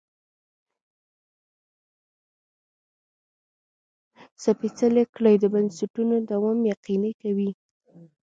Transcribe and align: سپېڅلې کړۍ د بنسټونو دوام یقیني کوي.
سپېڅلې 4.43 5.03
کړۍ 5.15 5.35
د 5.39 5.45
بنسټونو 5.53 6.15
دوام 6.31 6.59
یقیني 6.73 7.11
کوي. 7.21 7.49